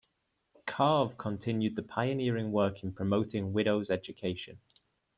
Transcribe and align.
Karve 0.65 1.15
continued 1.15 1.75
the 1.75 1.83
pioneering 1.83 2.51
work 2.51 2.83
in 2.83 2.91
promoting 2.91 3.53
widows' 3.53 3.91
education. 3.91 4.59